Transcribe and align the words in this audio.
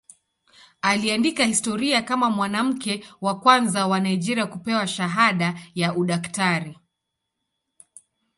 Aliandika 0.81 1.43
historia 1.45 2.01
kama 2.01 2.29
mwanamke 2.29 3.05
wa 3.21 3.39
kwanza 3.39 3.87
wa 3.87 3.99
Nigeria 3.99 4.45
kupewa 4.47 4.87
shahada 4.87 5.59
ya 5.75 5.95
udaktari. 5.95 6.75